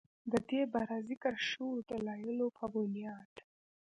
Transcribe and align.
ددې 0.31 0.61
بره 0.73 0.97
ذکر 1.09 1.33
شوو 1.49 1.85
دلايلو 1.89 2.47
پۀ 2.57 2.65
بنياد 2.73 3.33